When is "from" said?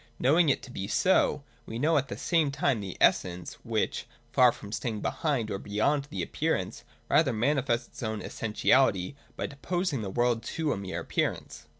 4.51-4.71